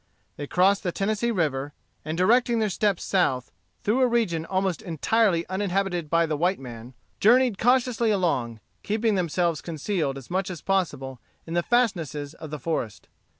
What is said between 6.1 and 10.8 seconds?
white men, journeyed cautiously along, keeping themselves concealed as much as